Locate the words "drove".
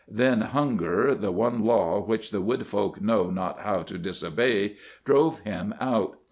5.05-5.41